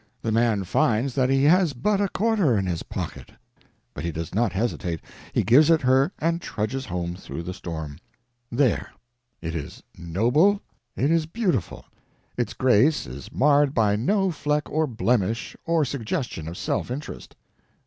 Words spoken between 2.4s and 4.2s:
in his pocket, but he